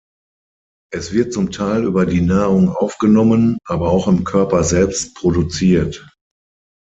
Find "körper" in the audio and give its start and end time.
4.23-4.63